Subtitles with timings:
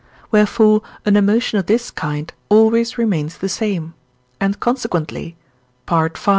[0.31, 3.93] Wherefore an emotion of this kind always remains the same;
[4.39, 5.37] and consequently
[5.87, 6.07] (V.